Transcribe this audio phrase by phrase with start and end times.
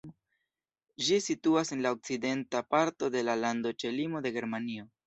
[1.07, 4.93] Ĝi situas en okcidenta parto de la lando ĉe limo de Germanio.